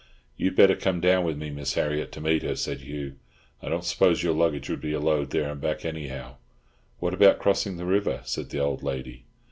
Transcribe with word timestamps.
"You'd 0.35 0.55
better 0.55 0.75
come 0.75 0.99
down 0.99 1.23
with 1.25 1.37
me, 1.37 1.51
Miss 1.51 1.75
Harriott, 1.75 2.11
to 2.13 2.21
meet 2.21 2.41
her," 2.41 2.55
said 2.55 2.79
Hugh. 2.81 3.17
"I 3.61 3.69
don't 3.69 3.83
suppose 3.85 4.23
your 4.23 4.33
luggage 4.33 4.67
would 4.67 4.81
be 4.81 4.93
a 4.93 4.99
load 4.99 5.29
there 5.29 5.51
and 5.51 5.61
back, 5.61 5.85
anyhow." 5.85 6.37
"What 6.97 7.13
about 7.13 7.37
crossing 7.37 7.77
the 7.77 7.85
river?" 7.85 8.21
said 8.23 8.49
the 8.49 8.57
old 8.61 8.81
lady. 8.81 9.25